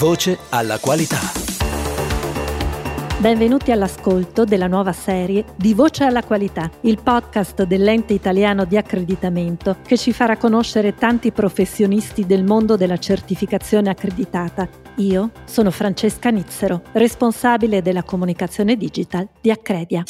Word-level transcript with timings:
Voce 0.00 0.38
alla 0.48 0.78
qualità. 0.78 1.18
Benvenuti 3.18 3.70
all'ascolto 3.70 4.46
della 4.46 4.66
nuova 4.66 4.92
serie 4.92 5.44
di 5.56 5.74
Voce 5.74 6.04
alla 6.04 6.22
qualità, 6.22 6.70
il 6.84 7.02
podcast 7.02 7.64
dell'ente 7.64 8.14
italiano 8.14 8.64
di 8.64 8.78
accreditamento 8.78 9.76
che 9.84 9.98
ci 9.98 10.14
farà 10.14 10.38
conoscere 10.38 10.94
tanti 10.94 11.32
professionisti 11.32 12.24
del 12.24 12.44
mondo 12.44 12.76
della 12.76 12.96
certificazione 12.96 13.90
accreditata. 13.90 14.66
Io 14.96 15.32
sono 15.44 15.70
Francesca 15.70 16.30
Nizzero, 16.30 16.80
responsabile 16.92 17.82
della 17.82 18.02
comunicazione 18.02 18.76
digital 18.76 19.28
di 19.38 19.50
Accredia. 19.50 20.02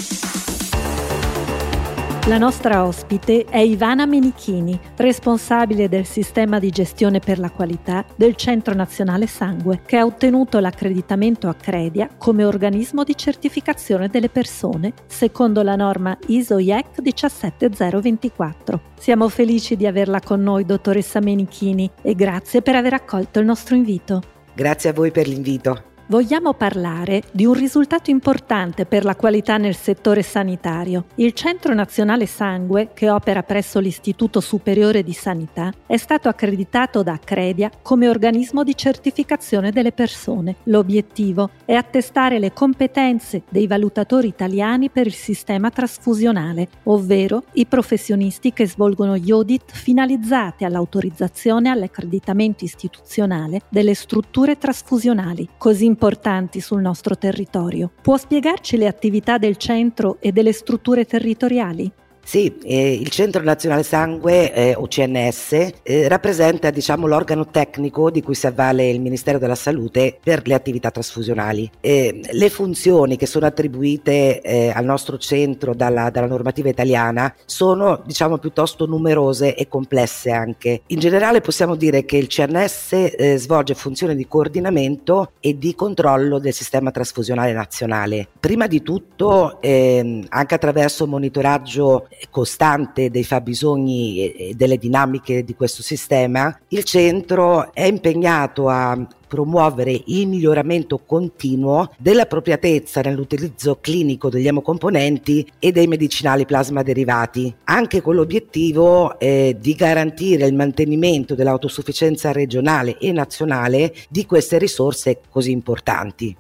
La 2.27 2.37
nostra 2.37 2.85
ospite 2.85 3.47
è 3.47 3.59
Ivana 3.59 4.05
Menichini, 4.05 4.79
responsabile 4.97 5.89
del 5.89 6.05
sistema 6.05 6.59
di 6.59 6.69
gestione 6.69 7.19
per 7.19 7.39
la 7.39 7.51
qualità 7.51 8.05
del 8.15 8.37
Centro 8.37 8.75
Nazionale 8.75 9.27
Sangue, 9.27 9.81
che 9.87 9.97
ha 9.97 10.05
ottenuto 10.05 10.61
l'accreditamento 10.61 11.49
Accredia 11.49 12.11
come 12.19 12.45
organismo 12.45 13.05
di 13.05 13.17
certificazione 13.17 14.09
delle 14.09 14.29
persone, 14.29 14.93
secondo 15.07 15.63
la 15.63 15.77
norma 15.77 16.17
ISO-IEC 16.27 17.01
17024. 17.01 18.81
Siamo 18.99 19.29
felici 19.31 19.75
di 19.75 19.87
averla 19.87 20.21
con 20.21 20.43
noi, 20.43 20.67
dottoressa 20.67 21.21
Menichini, 21.21 21.91
e 22.03 22.15
grazie 22.15 22.61
per 22.61 22.77
aver 22.77 22.93
accolto 22.93 23.41
il 23.41 23.47
nostro 23.47 23.75
invito. 23.75 24.21
Grazie 24.55 24.91
a 24.91 24.93
voi 24.93 25.11
per 25.11 25.27
l'invito 25.27 25.90
vogliamo 26.11 26.55
parlare 26.55 27.23
di 27.31 27.47
un 27.47 27.55
risultato 27.55 28.11
importante 28.11 28.85
per 28.85 29.05
la 29.05 29.15
qualità 29.15 29.59
nel 29.59 29.77
settore 29.77 30.23
sanitario. 30.23 31.05
Il 31.15 31.33
Centro 31.35 31.73
Nazionale 31.73 32.27
Sangue, 32.27 32.91
che 32.95 33.09
opera 33.09 33.45
presso 33.45 33.79
l'Istituto 33.79 34.41
Superiore 34.41 35.05
di 35.05 35.13
Sanità, 35.13 35.73
è 35.87 35.97
stato 35.97 36.29
accreditato 36.29 37.05
da 37.05 37.13
Accredia 37.13 37.71
come 37.81 38.09
organismo 38.09 38.65
di 38.65 38.77
certificazione 38.77 39.71
delle 39.71 39.93
persone. 39.93 40.57
L'obiettivo 40.65 41.51
è 41.65 41.75
attestare 41.75 42.41
le 42.41 42.53
competenze 42.53 43.43
dei 43.49 43.69
valutatori 43.69 44.27
italiani 44.27 44.91
per 44.91 45.07
il 45.07 45.15
sistema 45.15 45.71
trasfusionale, 45.71 46.69
ovvero 46.85 47.45
i 47.53 47.67
professionisti 47.67 48.53
che 48.53 48.67
svolgono 48.67 49.17
gli 49.17 49.31
audit 49.31 49.71
finalizzati 49.73 50.65
all'autorizzazione 50.65 51.69
e 51.69 51.71
all'accreditamento 51.71 52.65
istituzionale 52.65 53.61
delle 53.69 53.95
strutture 53.95 54.59
trasfusionali, 54.59 55.49
così 55.57 55.85
importanti 56.01 56.61
sul 56.61 56.81
nostro 56.81 57.19
territorio. 57.19 57.91
Può 58.01 58.17
spiegarci 58.17 58.79
le 58.79 58.87
attività 58.87 59.37
del 59.37 59.59
centro 59.59 60.17
e 60.19 60.33
delle 60.33 60.53
strutture 60.53 61.05
territoriali? 61.05 61.93
Sì, 62.23 62.59
eh, 62.63 62.93
il 62.93 63.09
Centro 63.09 63.43
Nazionale 63.43 63.83
Sangue, 63.83 64.53
eh, 64.53 64.75
o 64.77 64.87
CNS, 64.87 65.53
eh, 65.83 66.09
rappresenta 66.09 66.71
diciamo, 66.71 67.07
l'organo 67.07 67.49
tecnico 67.49 68.11
di 68.11 68.23
cui 68.23 68.35
si 68.35 68.47
avvale 68.47 68.89
il 68.89 69.01
Ministero 69.01 69.39
della 69.39 69.55
Salute 69.55 70.19
per 70.23 70.47
le 70.47 70.55
attività 70.55 70.91
trasfusionali. 70.91 71.71
le 71.81 72.51
funzioni 72.51 73.17
che 73.17 73.27
sono 73.27 73.47
attribuite 73.47 74.41
eh, 74.41 74.73
al 74.75 74.85
nostro 74.85 75.19
centro 75.19 75.75
dalla, 75.75 76.11
dalla 76.11 76.27
normativa 76.27 76.69
italiana 76.69 77.35
sono 77.45 78.03
diciamo, 78.05 78.39
piuttosto 78.39 78.87
numerose 78.87 79.55
e 79.55 79.69
complesse 79.69 80.31
anche. 80.31 80.83
In 80.89 80.99
generale 80.99 81.41
possiamo 81.41 81.75
dire 81.75 82.05
che 82.05 82.17
il 82.17 82.29
CNS 82.29 82.93
eh, 82.93 83.37
svolge 83.39 83.75
funzioni 83.75 84.15
di 84.15 84.27
coordinamento 84.27 85.33
e 85.41 85.59
di 85.59 85.75
controllo 85.75 86.39
del 86.39 86.53
sistema 86.53 86.91
trasfusionale 86.91 87.53
nazionale. 87.53 88.29
Prima 88.39 88.67
di 88.67 88.83
tutto, 88.83 89.61
ehm, 89.61 90.27
anche 90.29 90.55
attraverso 90.55 91.07
monitoraggio 91.07 92.07
costante 92.31 93.11
dei 93.11 93.25
fabbisogni 93.25 94.33
e 94.33 94.55
delle 94.55 94.77
dinamiche 94.77 95.45
di 95.45 95.55
questo 95.55 95.83
sistema, 95.83 96.59
il 96.69 96.85
centro 96.85 97.73
è 97.73 97.85
impegnato 97.85 98.69
a 98.69 98.99
promuovere 99.31 100.03
il 100.07 100.27
miglioramento 100.27 100.99
continuo 101.07 101.93
dell'appropriatezza 101.99 103.01
nell'utilizzo 103.01 103.79
clinico 103.81 104.29
degli 104.29 104.49
emocomponenti 104.49 105.47
e 105.61 105.71
dei 105.71 105.87
medicinali 105.87 106.45
plasma 106.45 106.83
derivati, 106.83 107.55
anche 107.65 108.03
con 108.03 108.17
l'obiettivo 108.17 109.21
eh, 109.21 109.57
di 109.59 109.75
garantire 109.75 110.47
il 110.47 110.55
mantenimento 110.55 111.37
dell'autosufficienza 111.37 112.33
regionale 112.33 112.99
e 112.99 113.13
nazionale 113.13 113.95
di 114.09 114.27
queste 114.27 114.59
risorse 114.59 115.21
così 115.31 115.53
importanti. 115.53 116.37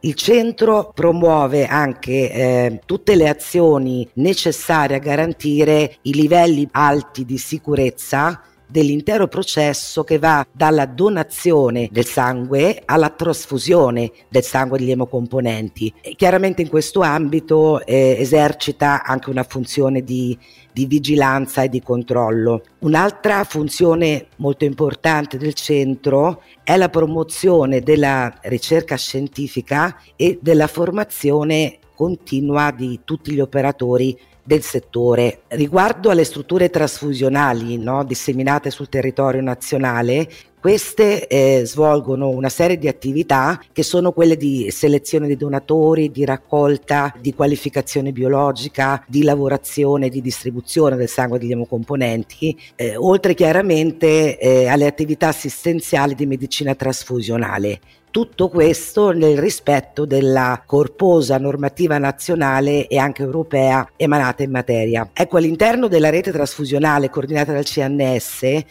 Il 0.00 0.14
centro 0.14 0.92
promuove 0.94 1.66
anche 1.66 2.30
eh, 2.30 2.80
tutte 2.86 3.16
le 3.16 3.28
azioni 3.28 4.08
necessarie 4.14 4.94
a 4.94 5.00
garantire 5.00 5.96
i 6.02 6.14
livelli 6.14 6.68
alti 6.70 7.24
di 7.24 7.36
sicurezza 7.36 8.40
dell'intero 8.68 9.26
processo 9.26 10.04
che 10.04 10.18
va 10.18 10.46
dalla 10.52 10.86
donazione 10.86 11.88
del 11.90 12.04
sangue 12.04 12.82
alla 12.84 13.08
trasfusione 13.10 14.12
del 14.28 14.44
sangue 14.44 14.78
degli 14.78 14.90
emocomponenti. 14.90 15.92
E 16.00 16.14
chiaramente 16.14 16.62
in 16.62 16.68
questo 16.68 17.00
ambito 17.00 17.84
eh, 17.84 18.16
esercita 18.18 19.02
anche 19.02 19.30
una 19.30 19.44
funzione 19.44 20.02
di, 20.02 20.38
di 20.72 20.86
vigilanza 20.86 21.62
e 21.62 21.68
di 21.68 21.82
controllo. 21.82 22.62
Un'altra 22.80 23.44
funzione 23.44 24.26
molto 24.36 24.64
importante 24.64 25.38
del 25.38 25.54
centro 25.54 26.42
è 26.62 26.76
la 26.76 26.88
promozione 26.88 27.80
della 27.80 28.32
ricerca 28.42 28.96
scientifica 28.96 29.96
e 30.14 30.38
della 30.40 30.66
formazione 30.66 31.78
continua 31.94 32.70
di 32.70 33.00
tutti 33.02 33.32
gli 33.32 33.40
operatori 33.40 34.16
del 34.48 34.62
settore. 34.62 35.40
Riguardo 35.48 36.08
alle 36.08 36.24
strutture 36.24 36.70
trasfusionali 36.70 37.76
no, 37.76 38.02
disseminate 38.02 38.70
sul 38.70 38.88
territorio 38.88 39.42
nazionale, 39.42 40.26
queste 40.58 41.26
eh, 41.26 41.62
svolgono 41.66 42.30
una 42.30 42.48
serie 42.48 42.78
di 42.78 42.88
attività 42.88 43.60
che 43.72 43.82
sono 43.82 44.10
quelle 44.12 44.38
di 44.38 44.70
selezione 44.70 45.26
dei 45.26 45.36
donatori, 45.36 46.10
di 46.10 46.24
raccolta, 46.24 47.14
di 47.20 47.34
qualificazione 47.34 48.10
biologica, 48.10 49.04
di 49.06 49.22
lavorazione, 49.22 50.08
di 50.08 50.22
distribuzione 50.22 50.96
del 50.96 51.08
sangue 51.08 51.38
degli 51.38 51.52
emocomponenti, 51.52 52.58
eh, 52.74 52.96
oltre 52.96 53.34
chiaramente 53.34 54.38
eh, 54.38 54.66
alle 54.66 54.86
attività 54.86 55.28
assistenziali 55.28 56.14
di 56.14 56.24
medicina 56.24 56.74
trasfusionale. 56.74 57.80
Tutto 58.10 58.48
questo 58.48 59.10
nel 59.10 59.38
rispetto 59.38 60.06
della 60.06 60.62
corposa 60.64 61.36
normativa 61.38 61.98
nazionale 61.98 62.86
e 62.86 62.96
anche 62.96 63.22
europea 63.22 63.86
emanata 63.96 64.42
in 64.42 64.50
materia. 64.50 65.10
Ecco, 65.12 65.36
all'interno 65.36 65.88
della 65.88 66.08
rete 66.08 66.32
trasfusionale 66.32 67.10
coordinata 67.10 67.52
dal 67.52 67.64
CNS 67.64 68.64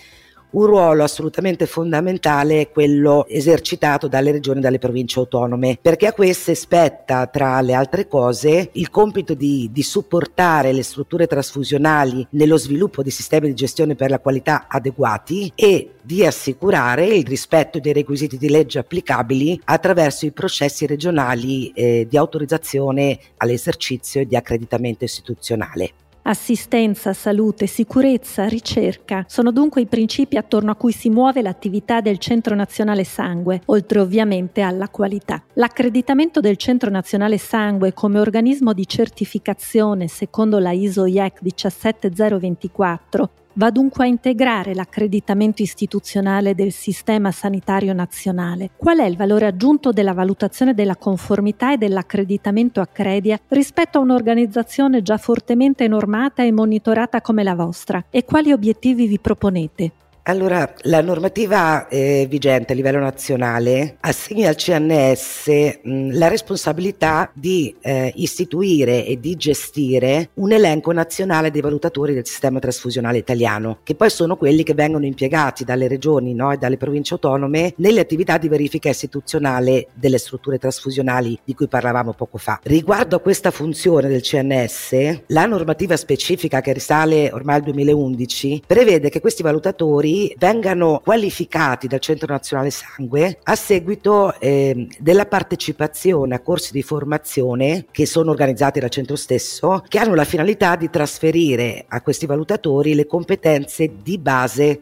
un 0.50 0.66
ruolo 0.66 1.03
assolutamente 1.03 1.66
fondamentale 1.66 2.62
è 2.62 2.69
quello 2.69 3.25
esercitato 3.28 4.08
dalle 4.08 4.31
regioni 4.31 4.59
e 4.59 4.62
dalle 4.62 4.80
province 4.80 5.19
autonome, 5.19 5.78
perché 5.81 6.08
a 6.08 6.13
queste 6.13 6.56
spetta, 6.56 7.28
tra 7.28 7.59
le 7.62 7.74
altre 7.74 8.08
cose, 8.08 8.69
il 8.74 8.90
compito 8.90 9.34
di, 9.34 9.69
di 9.72 9.84
supportare 9.84 10.72
le 10.72 10.84
strutture 10.84 11.28
trasfusionali 11.28 12.25
nello 12.31 12.57
sviluppo 12.57 13.03
di 13.03 13.09
sistemi 13.09 13.47
di 13.47 13.56
gestione 13.56 13.96
per 13.96 14.09
la 14.09 14.19
qualità 14.19 14.68
adeguati 14.69 15.52
e 15.53 15.91
di 16.02 16.25
assicurare 16.25 17.06
il 17.06 17.28
rispetto 17.28 17.80
dei 17.80 17.91
requisiti 17.91 18.38
di 18.38 18.50
legge 18.50 18.80
applicabili 18.80 19.59
attraverso 19.66 20.25
i 20.25 20.31
processi 20.31 20.86
regionali 20.86 21.69
eh, 21.72 22.07
di 22.09 22.18
autorizzazione 22.18 23.19
all'esercizio 23.38 24.22
e 24.22 24.25
di 24.25 24.38
accreditamento 24.38 25.03
istituzionale. 25.03 25.91
Assistenza, 26.29 27.13
salute, 27.13 27.67
sicurezza, 27.67 28.49
ricerca 28.49 29.23
sono 29.29 29.53
dunque 29.53 29.79
i 29.79 29.85
principi 29.85 30.35
attorno 30.35 30.71
a 30.71 30.75
cui 30.75 30.91
si 30.91 31.09
muove 31.09 31.41
l'attività 31.41 32.01
del 32.01 32.17
Centro 32.17 32.53
Nazionale 32.53 33.05
Sangue, 33.05 33.61
oltre 33.67 34.01
ovviamente 34.01 34.59
alla 34.59 34.89
qualità. 34.89 35.41
L'accreditamento 35.53 36.41
del 36.41 36.57
Centro 36.57 36.89
Nazionale 36.89 37.38
Sangue 37.38 37.93
come 37.93 38.19
organismo 38.19 38.73
di 38.73 38.85
certificazione 38.85 40.09
secondo 40.09 40.59
la 40.59 40.74
ISO-IEC 40.74 41.39
17024 41.41 43.30
va 43.57 43.69
dunque 43.71 44.06
a 44.06 44.07
integrare 44.07 44.74
l'accreditamento 44.74 45.62
istituzionale 45.62 46.56
del 46.56 46.71
sistema 46.71 47.31
sanitario 47.31 47.94
nazionale. 47.94 48.71
Qual 48.77 49.00
è 49.00 49.06
il 49.06 49.18
valore 49.18 49.48
aggiunto 49.48 49.92
della 49.92 50.13
valutazione 50.13 50.74
della 50.74 50.95
conformità 50.95 51.74
e 51.74 51.77
dell'accreditamento 51.77 52.81
Accredia 52.81 53.39
rispetto 53.50 53.98
a 53.98 54.01
un'organizzazione 54.01 55.01
già 55.01 55.18
fortemente 55.18 55.88
normata 55.88 56.44
e 56.44 56.51
monitorata 56.51 57.21
come 57.21 57.44
la 57.44 57.56
vostra? 57.56 58.06
E 58.09 58.24
quali 58.24 58.51
obiettivi 58.51 59.07
vi 59.07 59.19
proponete? 59.19 59.92
Allora, 60.29 60.74
la 60.81 61.00
normativa 61.00 61.88
eh, 61.88 62.27
vigente 62.29 62.74
a 62.74 62.75
livello 62.75 63.00
nazionale 63.00 63.95
assegna 64.01 64.50
al 64.50 64.57
CNS 64.57 65.79
mh, 65.83 66.18
la 66.18 66.27
responsabilità 66.27 67.31
di 67.33 67.74
eh, 67.79 68.12
istituire 68.13 69.06
e 69.06 69.21
di 69.21 69.38
gestire 69.38 70.31
un 70.33 70.51
elenco 70.51 70.91
nazionale 70.91 71.50
dei 71.50 71.62
valutatori 71.62 72.13
del 72.13 72.27
sistema 72.27 72.59
trasfusionale 72.59 73.18
italiano, 73.18 73.79
che 73.83 73.95
poi 73.95 74.09
sono 74.09 74.35
quelli 74.35 74.63
che 74.63 74.74
vengono 74.74 75.06
impiegati 75.06 75.63
dalle 75.63 75.88
regioni 75.88 76.33
no, 76.33 76.51
e 76.51 76.57
dalle 76.57 76.75
province 76.75 77.13
autonome 77.13 77.73
nelle 77.77 78.01
attività 78.01 78.38
di 78.38 78.50
verifica 78.50 78.89
istituzionale 78.89 79.88
delle 79.94 80.18
strutture 80.18 80.57
trasfusionali 80.57 81.39
di 81.41 81.53
cui 81.53 81.69
parlavamo 81.69 82.12
poco 82.12 82.38
fa. 82.38 82.59
Riguardo 82.63 83.15
a 83.15 83.21
questa 83.21 83.50
funzione 83.50 84.09
del 84.09 84.23
CNS, 84.23 85.21
la 85.27 85.45
normativa 85.45 85.95
specifica 85.95 86.59
che 86.59 86.73
risale 86.73 87.31
ormai 87.31 87.56
al 87.56 87.62
2011 87.62 88.63
prevede 88.68 89.07
che 89.07 89.21
questi 89.21 89.41
valutatori 89.41 90.15
vengano 90.38 91.02
qualificati 91.04 91.88
dal 91.88 92.00
Centro 92.00 92.31
Nazionale 92.31 92.69
Sangue 92.69 93.40
a 93.44 93.56
seguito 93.56 94.40
eh, 94.40 94.88
della 95.00 95.25
partecipazione 95.25 96.36
a 96.36 96.40
corsi 96.40 96.72
di 96.72 96.81
formazione 96.81 97.86
che 97.92 98.06
sono 98.06 98.31
organizzati 98.31 98.80
dal 98.80 98.90
centro 98.90 99.16
stesso, 99.16 99.84
che 99.88 100.00
hanno 100.00 100.16
la 100.16 100.24
finalità 100.24 100.75
di 100.75 100.90
trasferire 100.90 101.86
a 101.88 102.02
questi 102.02 102.25
valutatori 102.25 102.96
le 102.96 103.06
competenze 103.06 103.92
di 104.02 104.18
base 104.18 104.81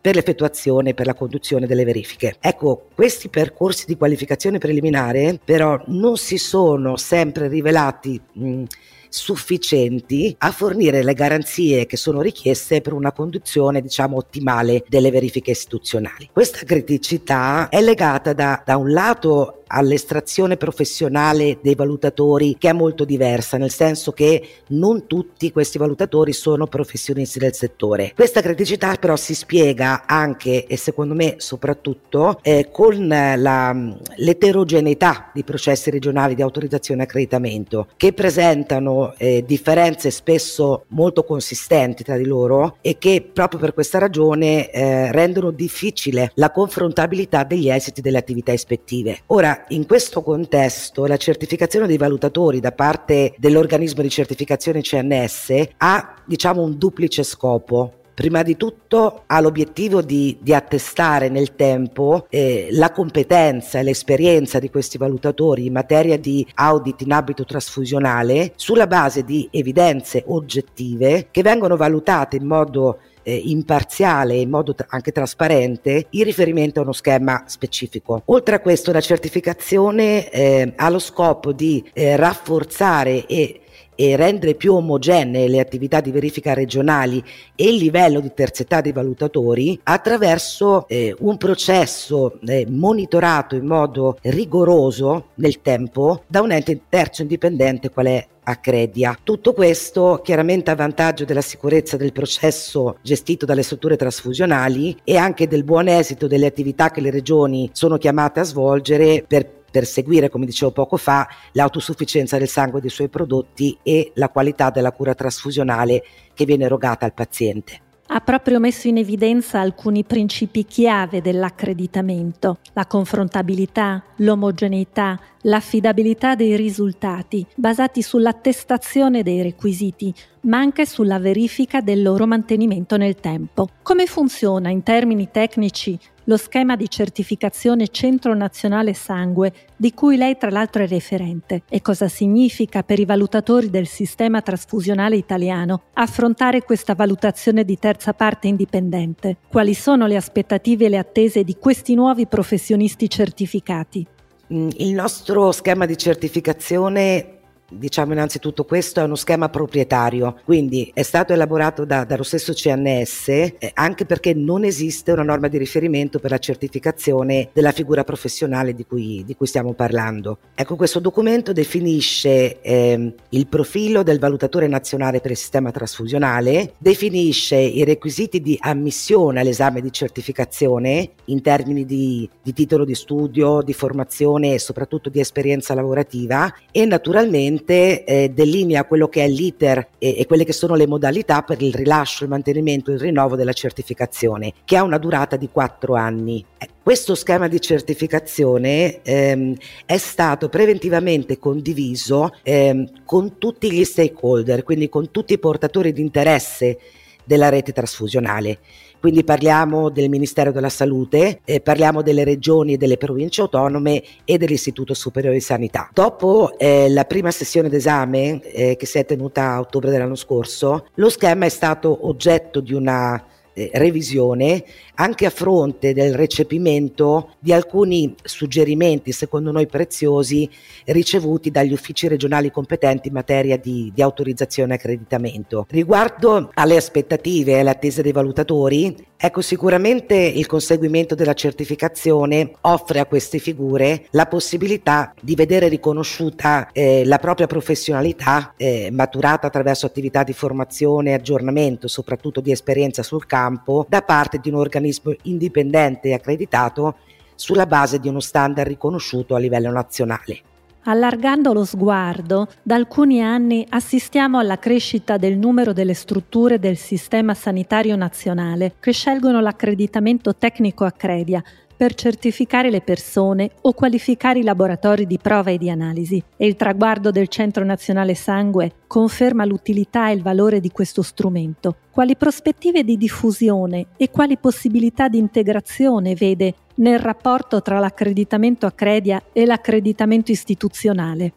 per 0.00 0.14
l'effettuazione 0.14 0.90
e 0.90 0.94
per 0.94 1.06
la 1.06 1.14
conduzione 1.14 1.66
delle 1.66 1.84
verifiche. 1.84 2.36
Ecco, 2.40 2.86
questi 2.94 3.28
percorsi 3.28 3.84
di 3.86 3.96
qualificazione 3.96 4.58
preliminare 4.58 5.38
però 5.44 5.80
non 5.86 6.16
si 6.16 6.38
sono 6.38 6.96
sempre 6.96 7.48
rivelati 7.48 8.20
mh, 8.32 8.62
sufficienti 9.10 10.34
a 10.38 10.50
fornire 10.50 11.02
le 11.02 11.14
garanzie 11.14 11.84
che 11.84 11.96
sono 11.96 12.22
richieste 12.22 12.80
per 12.80 12.92
una 12.94 13.12
conduzione 13.12 13.82
diciamo 13.82 14.16
ottimale 14.16 14.84
delle 14.88 15.10
verifiche 15.10 15.50
istituzionali. 15.50 16.30
Questa 16.32 16.60
criticità 16.64 17.68
è 17.68 17.82
legata 17.82 18.32
da, 18.32 18.62
da 18.64 18.76
un 18.76 18.92
lato 18.92 19.59
all'estrazione 19.70 20.56
professionale 20.56 21.58
dei 21.62 21.74
valutatori 21.74 22.56
che 22.58 22.70
è 22.70 22.72
molto 22.72 23.04
diversa, 23.04 23.56
nel 23.56 23.70
senso 23.70 24.12
che 24.12 24.46
non 24.68 25.06
tutti 25.06 25.52
questi 25.52 25.78
valutatori 25.78 26.32
sono 26.32 26.66
professionisti 26.66 27.38
del 27.38 27.54
settore. 27.54 28.12
Questa 28.14 28.40
criticità 28.40 28.96
però 28.96 29.16
si 29.16 29.34
spiega 29.34 30.04
anche 30.06 30.66
e 30.66 30.76
secondo 30.76 31.14
me 31.14 31.34
soprattutto 31.38 32.38
eh, 32.42 32.68
con 32.70 33.06
la, 33.06 33.94
l'eterogeneità 34.16 35.30
di 35.32 35.44
processi 35.44 35.90
regionali 35.90 36.34
di 36.34 36.42
autorizzazione 36.42 37.02
e 37.02 37.04
accreditamento 37.04 37.88
che 37.96 38.12
presentano 38.12 39.14
eh, 39.16 39.44
differenze 39.46 40.10
spesso 40.10 40.84
molto 40.88 41.24
consistenti 41.24 42.04
tra 42.04 42.16
di 42.16 42.26
loro 42.26 42.76
e 42.80 42.98
che 42.98 43.28
proprio 43.32 43.60
per 43.60 43.74
questa 43.74 43.98
ragione 43.98 44.70
eh, 44.70 45.12
rendono 45.12 45.50
difficile 45.50 46.32
la 46.34 46.50
confrontabilità 46.50 47.44
degli 47.44 47.70
esiti 47.70 48.00
delle 48.00 48.18
attività 48.18 48.52
ispettive. 48.52 49.20
Ora, 49.26 49.59
in 49.68 49.86
questo 49.86 50.22
contesto 50.22 51.06
la 51.06 51.16
certificazione 51.16 51.86
dei 51.86 51.96
valutatori 51.96 52.60
da 52.60 52.72
parte 52.72 53.34
dell'organismo 53.38 54.02
di 54.02 54.10
certificazione 54.10 54.80
CNS 54.80 55.68
ha 55.78 56.14
diciamo 56.24 56.62
un 56.62 56.76
duplice 56.76 57.22
scopo. 57.22 57.94
Prima 58.20 58.42
di 58.42 58.56
tutto 58.58 59.22
ha 59.26 59.40
l'obiettivo 59.40 60.02
di, 60.02 60.36
di 60.42 60.52
attestare 60.52 61.30
nel 61.30 61.54
tempo 61.54 62.26
eh, 62.28 62.68
la 62.72 62.92
competenza 62.92 63.78
e 63.78 63.82
l'esperienza 63.82 64.58
di 64.58 64.68
questi 64.68 64.98
valutatori 64.98 65.64
in 65.64 65.72
materia 65.72 66.18
di 66.18 66.46
audit 66.56 67.00
in 67.00 67.12
ambito 67.12 67.46
trasfusionale 67.46 68.52
sulla 68.56 68.86
base 68.86 69.24
di 69.24 69.48
evidenze 69.50 70.24
oggettive 70.26 71.28
che 71.30 71.40
vengono 71.40 71.76
valutate 71.76 72.36
in 72.36 72.46
modo 72.46 72.98
eh, 73.22 73.34
imparziale 73.34 74.34
e 74.34 74.40
in 74.40 74.50
modo 74.50 74.74
tra- 74.74 74.86
anche 74.90 75.12
trasparente 75.12 76.06
in 76.10 76.24
riferimento 76.24 76.80
a 76.80 76.82
uno 76.82 76.92
schema 76.92 77.44
specifico. 77.46 78.22
Oltre 78.26 78.56
a 78.56 78.60
questo 78.60 78.92
la 78.92 79.00
certificazione 79.00 80.30
eh, 80.30 80.72
ha 80.76 80.88
lo 80.88 80.98
scopo 80.98 81.52
di 81.52 81.88
eh, 81.92 82.16
rafforzare 82.16 83.26
e 83.26 83.60
e 84.00 84.16
rendere 84.16 84.54
più 84.54 84.72
omogenee 84.72 85.46
le 85.46 85.60
attività 85.60 86.00
di 86.00 86.10
verifica 86.10 86.54
regionali 86.54 87.22
e 87.54 87.68
il 87.68 87.74
livello 87.74 88.20
di 88.20 88.32
terzietà 88.32 88.80
dei 88.80 88.92
valutatori 88.92 89.78
attraverso 89.82 90.88
eh, 90.88 91.14
un 91.18 91.36
processo 91.36 92.38
eh, 92.46 92.66
monitorato 92.66 93.56
in 93.56 93.66
modo 93.66 94.16
rigoroso 94.22 95.26
nel 95.34 95.60
tempo 95.60 96.22
da 96.26 96.40
un 96.40 96.50
ente 96.50 96.80
terzo 96.88 97.20
indipendente 97.20 97.90
qual 97.90 98.06
è 98.06 98.26
Accredia. 98.50 99.18
Tutto 99.22 99.52
questo 99.52 100.20
chiaramente 100.22 100.70
a 100.70 100.74
vantaggio 100.74 101.24
della 101.24 101.40
sicurezza 101.40 101.96
del 101.96 102.12
processo 102.12 102.98
gestito 103.02 103.46
dalle 103.46 103.62
strutture 103.62 103.96
trasfusionali 103.96 104.96
e 105.04 105.16
anche 105.16 105.46
del 105.46 105.64
buon 105.64 105.88
esito 105.88 106.26
delle 106.26 106.46
attività 106.46 106.90
che 106.90 107.00
le 107.00 107.10
regioni 107.10 107.70
sono 107.72 107.96
chiamate 107.96 108.40
a 108.40 108.44
svolgere 108.44 109.24
per 109.26 109.58
perseguire, 109.70 110.28
come 110.28 110.46
dicevo 110.46 110.72
poco 110.72 110.96
fa, 110.96 111.28
l'autosufficienza 111.52 112.38
del 112.38 112.48
sangue 112.48 112.80
dei 112.80 112.90
suoi 112.90 113.08
prodotti 113.08 113.78
e 113.82 114.10
la 114.14 114.28
qualità 114.28 114.70
della 114.70 114.92
cura 114.92 115.14
trasfusionale 115.14 116.02
che 116.34 116.44
viene 116.44 116.64
erogata 116.64 117.04
al 117.04 117.14
paziente 117.14 117.88
ha 118.12 118.20
proprio 118.20 118.58
messo 118.58 118.88
in 118.88 118.96
evidenza 118.96 119.60
alcuni 119.60 120.02
principi 120.02 120.64
chiave 120.64 121.20
dell'accreditamento, 121.20 122.58
la 122.72 122.84
confrontabilità, 122.86 124.02
l'omogeneità, 124.16 125.18
l'affidabilità 125.42 126.34
dei 126.34 126.56
risultati, 126.56 127.46
basati 127.54 128.02
sull'attestazione 128.02 129.22
dei 129.22 129.42
requisiti, 129.42 130.12
ma 130.42 130.58
anche 130.58 130.86
sulla 130.86 131.20
verifica 131.20 131.80
del 131.80 132.02
loro 132.02 132.26
mantenimento 132.26 132.96
nel 132.96 133.14
tempo. 133.14 133.68
Come 133.82 134.06
funziona 134.06 134.70
in 134.70 134.82
termini 134.82 135.30
tecnici 135.30 135.96
lo 136.30 136.36
schema 136.36 136.76
di 136.76 136.88
certificazione 136.88 137.88
Centro 137.88 138.34
Nazionale 138.34 138.94
Sangue, 138.94 139.52
di 139.74 139.92
cui 139.92 140.16
lei 140.16 140.36
tra 140.38 140.48
l'altro 140.48 140.84
è 140.84 140.86
referente, 140.86 141.62
e 141.68 141.82
cosa 141.82 142.06
significa 142.06 142.84
per 142.84 143.00
i 143.00 143.04
valutatori 143.04 143.68
del 143.68 143.88
sistema 143.88 144.40
trasfusionale 144.40 145.16
italiano 145.16 145.82
affrontare 145.94 146.62
questa 146.62 146.94
valutazione 146.94 147.64
di 147.64 147.76
terza 147.80 148.12
parte 148.12 148.46
indipendente. 148.46 149.38
Quali 149.48 149.74
sono 149.74 150.06
le 150.06 150.14
aspettative 150.14 150.84
e 150.84 150.88
le 150.90 150.98
attese 150.98 151.42
di 151.42 151.56
questi 151.56 151.96
nuovi 151.96 152.28
professionisti 152.28 153.10
certificati? 153.10 154.06
Mm, 154.54 154.68
il 154.76 154.94
nostro 154.94 155.50
schema 155.50 155.84
di 155.84 155.98
certificazione 155.98 157.39
Diciamo 157.70 158.12
innanzitutto 158.12 158.64
questo 158.64 158.98
è 158.98 159.04
uno 159.04 159.14
schema 159.14 159.48
proprietario, 159.48 160.40
quindi 160.44 160.90
è 160.92 161.02
stato 161.02 161.32
elaborato 161.32 161.84
da, 161.84 162.02
dallo 162.02 162.24
stesso 162.24 162.52
CNS 162.52 163.28
eh, 163.28 163.70
anche 163.74 164.04
perché 164.04 164.34
non 164.34 164.64
esiste 164.64 165.12
una 165.12 165.22
norma 165.22 165.46
di 165.46 165.56
riferimento 165.56 166.18
per 166.18 166.32
la 166.32 166.38
certificazione 166.38 167.50
della 167.52 167.70
figura 167.70 168.02
professionale 168.02 168.74
di 168.74 168.84
cui, 168.84 169.22
di 169.24 169.36
cui 169.36 169.46
stiamo 169.46 169.72
parlando. 169.72 170.38
Ecco, 170.54 170.74
questo 170.74 170.98
documento 170.98 171.52
definisce 171.52 172.60
eh, 172.60 173.14
il 173.28 173.46
profilo 173.46 174.02
del 174.02 174.18
valutatore 174.18 174.66
nazionale 174.66 175.20
per 175.20 175.30
il 175.30 175.36
sistema 175.36 175.70
trasfusionale, 175.70 176.74
definisce 176.78 177.56
i 177.56 177.84
requisiti 177.84 178.40
di 178.40 178.58
ammissione 178.60 179.40
all'esame 179.40 179.80
di 179.80 179.92
certificazione 179.92 181.10
in 181.26 181.40
termini 181.40 181.84
di, 181.84 182.28
di 182.42 182.52
titolo 182.52 182.84
di 182.84 182.96
studio, 182.96 183.62
di 183.62 183.72
formazione 183.72 184.54
e 184.54 184.58
soprattutto 184.58 185.08
di 185.08 185.20
esperienza 185.20 185.74
lavorativa 185.74 186.52
e 186.72 186.84
naturalmente 186.84 187.58
ovviamente 187.60 188.04
eh, 188.04 188.30
delinea 188.30 188.84
quello 188.84 189.08
che 189.08 189.24
è 189.24 189.28
l'iter 189.28 189.88
e, 189.98 190.16
e, 190.18 190.26
quelle 190.26 190.44
che 190.44 190.52
sono 190.52 190.74
le 190.74 190.86
modalità 190.86 191.42
per 191.42 191.60
il 191.62 191.74
rilascio, 191.74 192.24
il 192.24 192.30
mantenimento 192.30 192.90
e 192.90 192.94
il 192.94 193.00
rinnovo 193.00 193.36
della 193.36 193.52
certificazione, 193.52 194.52
che 194.64 194.76
ha 194.76 194.82
una 194.82 194.98
durata 194.98 195.36
di 195.36 195.48
quattro 195.52 195.94
anni. 195.94 196.44
Eh, 196.58 196.68
questo 196.82 197.14
schema 197.14 197.48
di 197.48 197.60
certificazione 197.60 199.02
ehm, 199.02 199.54
è 199.84 199.98
stato 199.98 200.48
preventivamente 200.48 201.38
condiviso 201.38 202.34
ehm, 202.42 203.04
con 203.04 203.38
tutti 203.38 203.70
gli 203.70 203.84
stakeholder, 203.84 204.62
quindi 204.62 204.88
con 204.88 205.10
tutti 205.10 205.34
i 205.34 205.38
portatori 205.38 205.92
di 205.92 206.00
interesse 206.00 206.78
della 207.24 207.48
rete 207.48 207.72
trasfusionale. 207.72 208.58
Quindi 209.00 209.24
parliamo 209.24 209.88
del 209.88 210.10
Ministero 210.10 210.52
della 210.52 210.68
Salute, 210.68 211.40
eh, 211.44 211.60
parliamo 211.60 212.02
delle 212.02 212.22
regioni 212.22 212.74
e 212.74 212.76
delle 212.76 212.98
province 212.98 213.40
autonome 213.40 214.02
e 214.26 214.36
dell'Istituto 214.36 214.92
Superiore 214.92 215.36
di 215.36 215.42
Sanità. 215.42 215.88
Dopo 215.90 216.58
eh, 216.58 216.90
la 216.90 217.04
prima 217.04 217.30
sessione 217.30 217.70
d'esame 217.70 218.42
eh, 218.42 218.76
che 218.76 218.84
si 218.84 218.98
è 218.98 219.06
tenuta 219.06 219.52
a 219.52 219.60
ottobre 219.60 219.90
dell'anno 219.90 220.16
scorso, 220.16 220.88
lo 220.94 221.08
schema 221.08 221.46
è 221.46 221.48
stato 221.48 222.06
oggetto 222.06 222.60
di 222.60 222.74
una 222.74 223.24
eh, 223.60 223.70
revisione 223.74 224.64
anche 224.94 225.26
a 225.26 225.30
fronte 225.30 225.92
del 225.92 226.14
recepimento 226.14 227.34
di 227.38 227.52
alcuni 227.52 228.14
suggerimenti, 228.22 229.12
secondo 229.12 229.50
noi 229.50 229.66
preziosi, 229.66 230.48
ricevuti 230.86 231.50
dagli 231.50 231.72
uffici 231.72 232.08
regionali 232.08 232.50
competenti 232.50 233.08
in 233.08 233.14
materia 233.14 233.56
di, 233.56 233.90
di 233.94 234.02
autorizzazione 234.02 234.72
e 234.72 234.76
accreditamento. 234.76 235.66
Riguardo 235.68 236.50
alle 236.54 236.76
aspettative 236.76 237.52
e 237.52 237.60
alle 237.60 237.70
attese 237.70 238.02
dei 238.02 238.12
valutatori, 238.12 239.08
ecco 239.22 239.42
sicuramente 239.42 240.14
il 240.14 240.46
conseguimento 240.46 241.14
della 241.14 241.34
certificazione 241.34 242.52
offre 242.62 243.00
a 243.00 243.04
queste 243.04 243.38
figure 243.38 244.06
la 244.12 244.24
possibilità 244.24 245.12
di 245.20 245.34
vedere 245.34 245.68
riconosciuta 245.68 246.70
eh, 246.72 247.04
la 247.04 247.18
propria 247.18 247.46
professionalità 247.46 248.54
eh, 248.56 248.88
maturata 248.90 249.48
attraverso 249.48 249.84
attività 249.84 250.22
di 250.22 250.32
formazione 250.32 251.10
e 251.10 251.14
aggiornamento, 251.14 251.86
soprattutto 251.86 252.40
di 252.40 252.50
esperienza 252.50 253.02
sul 253.02 253.26
campo, 253.26 253.84
da 253.88 254.00
parte 254.00 254.38
di 254.38 254.48
un 254.48 254.54
organismo 254.54 255.14
indipendente 255.24 256.08
e 256.08 256.14
accreditato 256.14 256.96
sulla 257.34 257.66
base 257.66 257.98
di 257.98 258.08
uno 258.08 258.20
standard 258.20 258.68
riconosciuto 258.68 259.34
a 259.34 259.38
livello 259.38 259.70
nazionale. 259.70 260.49
Allargando 260.84 261.52
lo 261.52 261.64
sguardo, 261.64 262.48
da 262.62 262.74
alcuni 262.74 263.22
anni 263.22 263.66
assistiamo 263.68 264.38
alla 264.38 264.58
crescita 264.58 265.18
del 265.18 265.36
numero 265.36 265.74
delle 265.74 265.92
strutture 265.92 266.58
del 266.58 266.78
sistema 266.78 267.34
sanitario 267.34 267.96
nazionale 267.96 268.74
che 268.80 268.92
scelgono 268.92 269.40
l'accreditamento 269.40 270.34
tecnico 270.34 270.84
Accredia 270.84 271.42
per 271.80 271.94
certificare 271.94 272.68
le 272.68 272.82
persone 272.82 273.52
o 273.62 273.72
qualificare 273.72 274.38
i 274.38 274.42
laboratori 274.42 275.06
di 275.06 275.18
prova 275.18 275.50
e 275.50 275.56
di 275.56 275.70
analisi 275.70 276.22
e 276.36 276.46
il 276.46 276.54
traguardo 276.54 277.10
del 277.10 277.28
Centro 277.28 277.64
Nazionale 277.64 278.14
Sangue 278.14 278.72
conferma 278.86 279.46
l'utilità 279.46 280.10
e 280.10 280.12
il 280.12 280.20
valore 280.20 280.60
di 280.60 280.70
questo 280.70 281.00
strumento. 281.00 281.76
Quali 281.90 282.16
prospettive 282.16 282.84
di 282.84 282.98
diffusione 282.98 283.86
e 283.96 284.10
quali 284.10 284.36
possibilità 284.36 285.08
di 285.08 285.16
integrazione 285.16 286.14
vede 286.14 286.54
nel 286.80 286.98
rapporto 286.98 287.62
tra 287.62 287.78
l'accreditamento 287.78 288.66
Accredia 288.66 289.22
e 289.32 289.46
l'accreditamento 289.46 290.30
istituzionale? 290.30 291.32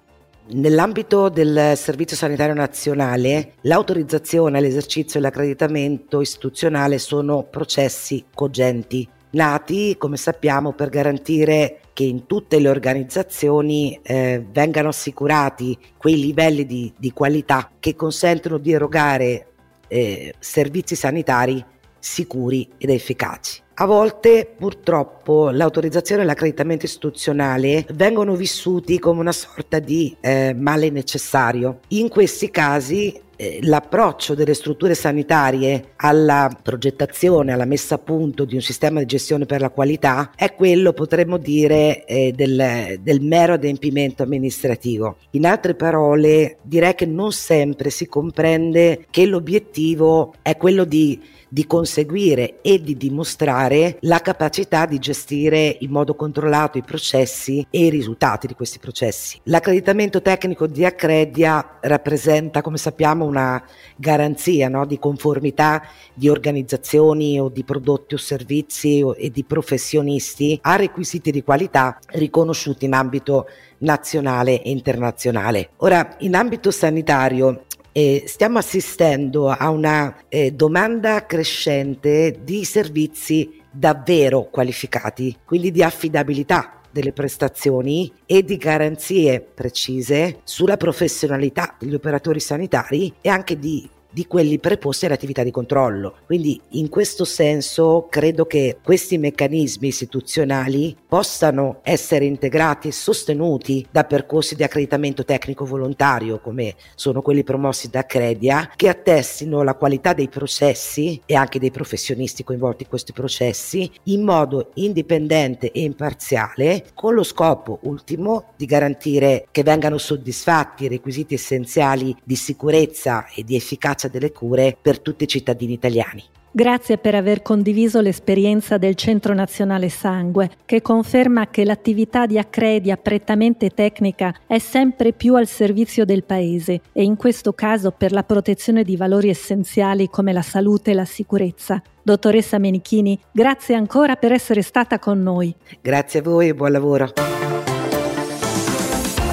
Nell'ambito 0.46 1.30
del 1.30 1.74
Servizio 1.78 2.18
Sanitario 2.18 2.54
Nazionale, 2.54 3.54
l'autorizzazione 3.62 4.58
all'esercizio 4.58 5.20
e 5.20 5.24
l'accreditamento 5.24 6.20
istituzionale 6.20 6.98
sono 6.98 7.44
processi 7.44 8.26
cogenti, 8.34 9.08
nati, 9.32 9.96
come 9.98 10.18
sappiamo, 10.18 10.74
per 10.74 10.90
garantire 10.90 11.80
che 11.94 12.04
in 12.04 12.26
tutte 12.26 12.60
le 12.60 12.68
organizzazioni 12.68 13.98
eh, 14.02 14.46
vengano 14.52 14.90
assicurati 14.90 15.78
quei 15.98 16.20
livelli 16.20 16.66
di, 16.66 16.92
di, 16.98 17.12
qualità 17.12 17.72
che 17.80 17.96
consentono 17.96 18.58
di 18.58 18.74
erogare 18.74 19.48
eh, 19.88 20.34
servizi 20.40 20.96
sanitari 20.96 21.64
sicuri 22.00 22.68
ed 22.78 22.90
efficaci. 22.90 23.62
A 23.75 23.86
volte 23.88 24.53
purtroppo 24.56 25.50
l'autorizzazione 25.50 26.22
e 26.22 26.25
l'accreditamento 26.25 26.86
istituzionale 26.86 27.88
vengono 27.96 28.36
vissuti 28.36 29.00
come 29.00 29.20
una 29.20 29.32
sorta 29.32 29.80
di 29.80 30.15
eh, 30.22 30.53
male 30.56 30.92
necessario. 30.92 31.80
In 31.88 32.08
questi 32.08 32.51
casi 32.51 33.20
eh, 33.36 33.60
l'approccio 33.63 34.36
delle 34.36 34.53
strutture 34.53 34.94
sanitarie 34.94 35.94
alla 35.96 36.56
progettazione, 36.62 37.51
alla 37.51 37.65
messa 37.65 37.96
a 37.96 37.98
punto 37.98 38.46
di 38.46 38.53
un 38.53 38.62
sistema 38.62 39.00
di 39.00 39.08
gestione 39.08 39.48
per 39.48 39.60
la 39.60 39.72
qualità 39.72 40.32
è 40.36 40.53
quello, 40.53 40.94
potremmo 40.94 41.38
dire, 41.38 42.06
eh, 42.06 42.32
del, 42.32 43.00
del 43.01 43.22
mero 43.22 43.53
adempimento 43.53 44.22
amministrativo. 44.22 45.18
In 45.32 45.48
altre 45.48 45.74
parole, 45.74 46.58
direi 46.62 46.94
che 46.94 47.08
non 47.08 47.32
sempre 47.32 47.89
si 47.89 48.06
comprende 48.06 49.06
che 49.10 49.25
l'obiettivo 49.25 50.36
è 50.44 50.56
quello 50.58 50.84
di 50.84 51.20
di 51.53 51.67
conseguire 51.67 52.62
e 52.63 52.81
di 52.81 52.98
dimostrare 52.98 53.98
la 54.01 54.22
capacità 54.22 54.88
di 54.88 54.98
gestire 54.98 55.77
in 55.81 55.91
modo 55.91 56.15
controllato 56.15 56.79
i 56.79 56.81
processi 56.81 57.63
e 57.69 57.86
i 57.86 57.89
risultati 57.91 58.48
di 58.48 58.55
questi 58.55 58.79
processi. 58.79 59.39
L'accreditamento 59.43 60.19
tecnico 60.24 60.65
di 60.65 60.83
Accredia 60.83 61.77
rappresenta, 61.81 62.63
come 62.63 62.77
sappiamo, 62.77 63.25
una 63.25 63.63
garanzia 63.95 64.67
no, 64.67 64.88
di 64.88 64.98
conformità 64.98 65.83
di 66.15 66.27
organizzazioni 66.27 67.39
o 67.39 67.50
di 67.50 67.63
prodotti 67.63 68.15
o 68.15 68.17
servizi 68.17 69.03
o, 69.03 69.13
e 69.15 69.29
di 69.29 69.43
professionisti 69.43 70.57
a 70.60 70.75
requisiti 70.75 71.29
di 71.29 71.43
qualità 71.43 72.00
riconosciuti 72.13 72.86
in 72.86 72.93
ambito 72.93 73.45
nazionale 73.79 74.63
e 74.63 74.72
internazionale. 74.72 75.69
Ora, 75.77 76.15
in 76.22 76.33
ambito 76.33 76.72
sanitario 76.72 77.65
eh, 77.94 78.24
stiamo 78.26 78.58
assistendo 78.58 79.50
a 79.50 79.70
una 79.70 80.24
eh, 80.28 80.52
domanda 80.52 81.26
crescente 81.26 82.40
di 82.44 82.66
servizi 82.66 83.62
davvero 83.72 84.50
qualificati, 84.52 85.38
quindi 85.46 85.72
di 85.72 85.84
affidabilità 85.84 86.82
delle 86.92 87.12
prestazioni 87.12 88.12
e 88.26 88.44
di 88.44 88.58
garanzie 88.58 89.42
precise 89.42 90.42
sulla 90.44 90.78
professionalità 90.78 91.76
degli 91.80 91.96
operatori 91.96 92.40
sanitari 92.40 93.14
e 93.20 93.30
anche 93.30 93.58
di 93.58 93.90
di 94.13 94.27
quelli 94.27 94.60
preposti 94.60 95.05
alle 95.05 95.15
attività 95.15 95.43
di 95.43 95.51
controllo. 95.51 96.17
Quindi 96.25 96.60
in 96.70 96.89
questo 96.89 97.25
senso 97.25 98.08
credo 98.10 98.46
che 98.46 98.77
questi 98.84 99.17
meccanismi 99.17 99.88
istituzionali 99.88 100.96
possano 101.08 101.79
essere 101.82 102.25
integrati 102.25 102.89
e 102.89 102.91
sostenuti 102.91 103.86
da 103.91 104.03
percorsi 104.03 104.55
di 104.55 104.63
accreditamento 104.63 105.25
tecnico 105.25 105.65
volontario 105.65 106.39
come 106.39 106.75
sono 106.96 107.22
quelli 107.22 107.43
promossi 107.43 107.89
da 107.89 108.05
Credia 108.05 108.72
che 108.75 108.89
attestino 108.89 109.63
la 109.63 109.75
qualità 109.75 110.13
dei 110.13 110.29
processi 110.29 111.22
e 111.25 111.36
anche 111.36 111.60
dei 111.60 111.72
professionisti 111.72 112.43
coinvolti 112.43 112.84
in 112.84 112.89
questi 112.89 113.13
processi 113.13 113.89
in 114.03 114.24
modo 114.24 114.72
indipendente 114.75 115.72
e 115.72 115.82
imparziale 115.82 116.86
con 116.93 117.13
lo 117.13 117.24
scopo 117.24 117.79
ultimo 117.84 118.53
di 118.55 118.65
garantire 118.65 119.48
che 119.51 119.63
vengano 119.63 119.98
soddisfatti 119.98 120.86
i 120.86 120.89
requisiti 120.89 121.34
essenziali 121.34 122.15
di 122.24 122.36
sicurezza 122.36 123.25
e 123.34 123.43
di 123.43 123.55
efficacia 123.55 124.02
l'efficacia 124.03 124.07
delle 124.07 124.31
cure 124.31 124.75
per 124.79 125.00
tutti 125.00 125.24
i 125.24 125.27
cittadini 125.27 125.74
italiani. 125.74 126.24
Grazie 126.55 127.00
per 127.00 127.15
aver 127.15 127.41
condiviso 127.41 128.00
l'esperienza 128.00 128.77
del 128.77 128.93
Centro 128.93 129.33
Nazionale 129.33 129.89
Sangue, 129.89 130.51
che 130.65 130.83
conferma 130.83 131.48
che 131.48 131.65
l'attività 131.65 132.27
di 132.27 132.38
Accredia 132.38 132.95
prettamente 132.95 133.69
tecnica 133.69 134.36
è 134.45 134.60
sempre 134.60 135.13
più 135.13 135.33
al 135.33 135.48
servizio 135.48 136.05
del 136.05 136.24
Paese 136.24 136.81
e 136.91 137.03
in 137.03 137.15
questo 137.15 137.53
caso 137.53 137.89
per 137.89 138.12
la 138.12 138.24
protezione 138.24 138.83
di 138.83 138.95
valori 138.95 139.29
essenziali 139.29 140.10
come 140.10 140.31
la 140.31 140.43
salute 140.43 140.91
e 140.91 140.93
la 140.93 141.05
sicurezza. 141.05 141.81
Dottoressa 142.03 142.60
Menichini, 142.60 143.19
grazie 143.31 143.74
ancora 143.74 144.15
per 144.15 144.31
essere 144.31 144.62
stata 144.62 145.00
con 145.00 145.24
noi. 145.24 145.55
Grazie 145.81 146.19
a 146.19 146.24
voi 146.24 146.50
e 146.50 146.53
buon 146.53 146.72
lavoro. 146.72 147.33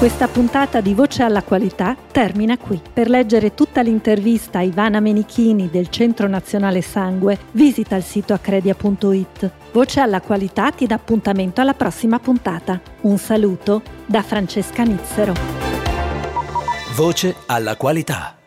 Questa 0.01 0.27
puntata 0.27 0.81
di 0.81 0.95
Voce 0.95 1.21
alla 1.21 1.43
Qualità 1.43 1.95
termina 2.11 2.57
qui. 2.57 2.81
Per 2.91 3.07
leggere 3.07 3.53
tutta 3.53 3.83
l'intervista 3.83 4.57
a 4.57 4.63
Ivana 4.63 4.99
Menichini 4.99 5.69
del 5.69 5.89
Centro 5.89 6.27
Nazionale 6.27 6.81
Sangue, 6.81 7.37
visita 7.51 7.97
il 7.97 8.01
sito 8.01 8.33
accredia.it. 8.33 9.51
Voce 9.71 9.99
alla 9.99 10.19
Qualità 10.19 10.71
ti 10.71 10.87
dà 10.87 10.95
appuntamento 10.95 11.61
alla 11.61 11.75
prossima 11.75 12.17
puntata. 12.17 12.81
Un 13.01 13.19
saluto 13.19 13.83
da 14.07 14.23
Francesca 14.23 14.81
Nizzero. 14.81 15.35
Voce 16.95 17.35
alla 17.45 17.75
Qualità. 17.75 18.40